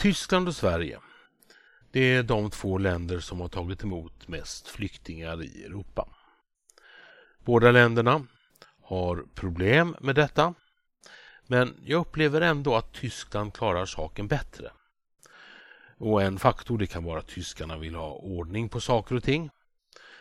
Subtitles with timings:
[0.00, 0.98] Tyskland och Sverige.
[1.90, 6.08] Det är de två länder som har tagit emot mest flyktingar i Europa.
[7.44, 8.26] Båda länderna
[8.82, 10.54] har problem med detta.
[11.46, 14.70] Men jag upplever ändå att Tyskland klarar saken bättre.
[15.98, 19.50] Och en faktor det kan vara att tyskarna vill ha ordning på saker och ting.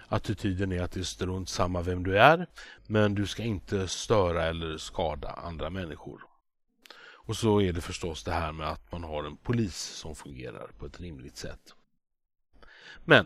[0.07, 2.47] Attityden är att det är strunt samma vem du är,
[2.87, 6.29] men du ska inte störa eller skada andra människor.
[7.29, 10.71] Och så är det förstås det här med att man har en polis som fungerar
[10.77, 11.73] på ett rimligt sätt.
[13.05, 13.25] Men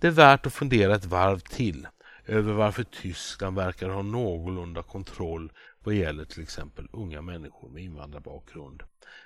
[0.00, 1.88] det är värt att fundera ett varv till
[2.26, 5.52] över varför Tyskland verkar ha någorlunda kontroll
[5.84, 8.82] vad gäller till exempel unga människor med invandrarbakgrund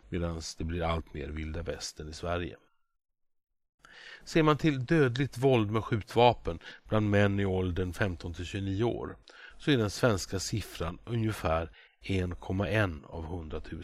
[0.08, 2.56] medan det blir allt mer vilda västern i Sverige.
[4.24, 9.16] Ser man till dödligt våld med skjutvapen bland män i åldern 15 till 29 år
[9.58, 11.70] så är den svenska siffran ungefär
[12.06, 13.82] 1,1 av 100 000.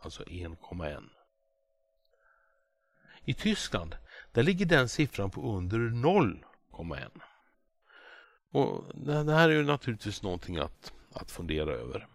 [0.00, 1.08] Alltså 1,1.
[3.24, 3.96] I Tyskland
[4.32, 7.10] där ligger den siffran på under 0,1.
[8.50, 12.08] Och det här är ju naturligtvis någonting att, att fundera över.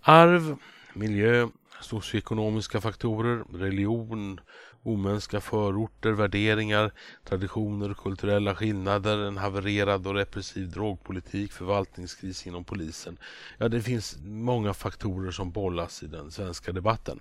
[0.00, 0.56] Arv,
[0.94, 1.48] miljö,
[1.80, 4.40] socioekonomiska faktorer, religion,
[4.82, 6.92] omänskliga förorter, värderingar,
[7.24, 13.18] traditioner, kulturella skillnader, en havererad och repressiv drogpolitik, förvaltningskris inom polisen.
[13.58, 17.20] Ja, det finns många faktorer som bollas i den svenska debatten.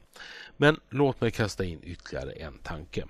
[0.57, 3.05] Men låt mig kasta in ytterligare en tanke.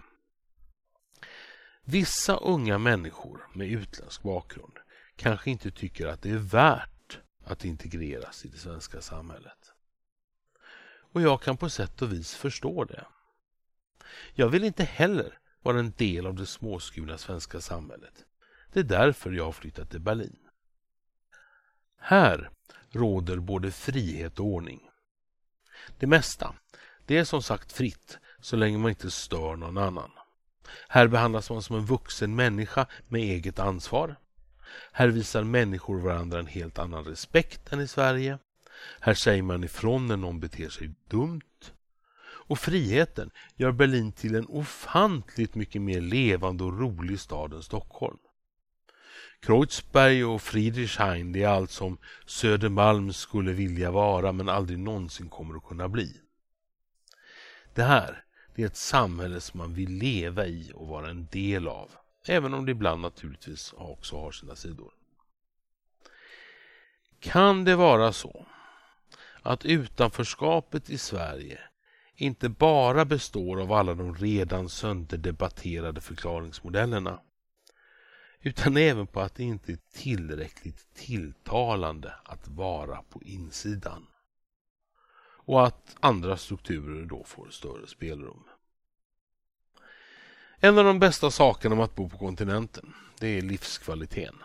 [1.83, 4.73] Vissa unga människor med utländsk bakgrund
[5.15, 9.73] kanske inte tycker att det är värt att integreras i det svenska samhället.
[11.11, 13.05] Och jag kan på sätt och vis förstå det.
[14.33, 18.25] Jag vill inte heller vara en del av det småskurna svenska samhället.
[18.73, 20.39] Det är därför jag har flyttat till Berlin.
[21.97, 22.49] Här
[22.89, 24.89] råder både frihet och ordning.
[25.99, 26.55] Det mesta,
[27.05, 30.11] det är som sagt fritt så länge man inte stör någon annan.
[30.87, 34.15] Här behandlas man som en vuxen människa med eget ansvar.
[34.91, 38.39] Här visar människor varandra en helt annan respekt än i Sverige.
[38.99, 41.41] Här säger man ifrån när någon beter sig dumt.
[42.21, 48.17] Och friheten gör Berlin till en ofantligt mycket mer levande och rolig stad än Stockholm.
[49.39, 55.55] Kreuzberg och Friedrichshain det är allt som Södermalm skulle vilja vara men aldrig någonsin kommer
[55.55, 56.21] att kunna bli.
[57.73, 58.23] Det här
[58.55, 61.91] det är ett samhälle som man vill leva i och vara en del av.
[62.27, 64.93] Även om det ibland naturligtvis också har sina sidor.
[67.19, 68.45] Kan det vara så
[69.41, 71.59] att utanförskapet i Sverige
[72.15, 77.19] inte bara består av alla de redan sönderdebatterade förklaringsmodellerna
[78.41, 84.07] utan även på att det inte är tillräckligt tilltalande att vara på insidan
[85.49, 88.43] och att andra strukturer då får större spelrum.
[90.59, 94.35] En av de bästa sakerna med att bo på kontinenten det är livskvaliteten.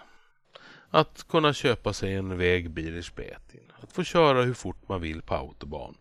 [0.91, 5.35] Att kunna köpa sig en väg Birichbetin, att få köra hur fort man vill på
[5.35, 5.95] autobahn,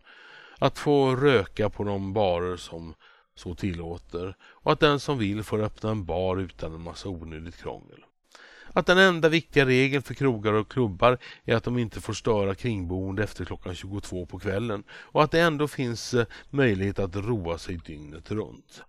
[0.58, 2.94] att få röka på de barer som
[3.34, 7.56] så tillåter och att den som vill får öppna en bar utan en massa onödigt
[7.56, 8.04] krångel.
[8.72, 12.54] Att den enda viktiga regeln för krogar och klubbar är att de inte får störa
[12.54, 17.58] kringboende efter klockan 22 på kvällen och att det ändå finns eh, möjlighet att roa
[17.58, 18.82] sig dygnet runt.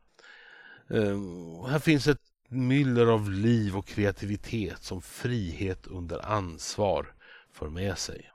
[0.91, 7.13] Uh, här finns ett myller av liv och kreativitet som frihet under ansvar
[7.53, 8.31] för med sig.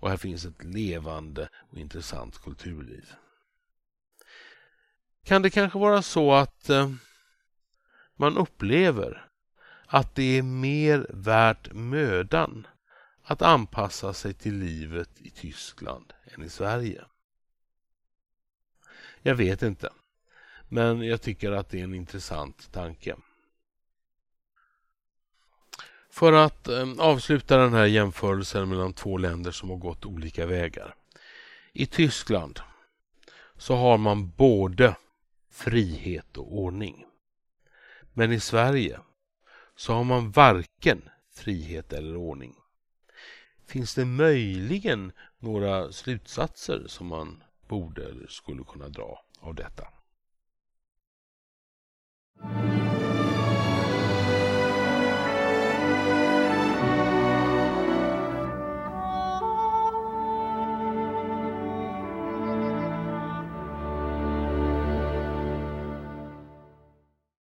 [0.00, 3.12] Och här finns ett levande och intressant kulturliv.
[5.24, 6.92] Kan det kanske vara så att eh,
[8.16, 9.28] man upplever
[9.86, 12.66] att det är mer värt mödan
[13.22, 17.04] att anpassa sig till livet i Tyskland än i Sverige?
[19.22, 19.90] Jag vet inte.
[20.68, 23.16] Men jag tycker att det är en intressant tanke.
[26.16, 30.94] För att ehm, avsluta den här jämförelsen mellan två länder som har gått olika vägar.
[31.72, 32.60] I Tyskland
[33.56, 34.96] så har man både
[35.50, 37.04] frihet och ordning.
[38.12, 39.00] Men i Sverige
[39.76, 42.54] så har man varken frihet eller ordning.
[43.66, 49.86] Finns det möjligen några slutsatser som man borde eller skulle kunna dra av detta?